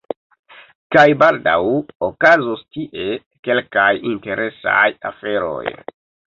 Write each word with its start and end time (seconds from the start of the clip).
Kaj 0.95 1.01
baldaŭ 1.23 1.57
okazos 2.07 2.63
tie 2.77 3.05
kelkaj 3.49 3.87
interesaj 4.15 4.89
aferoj. 5.13 5.77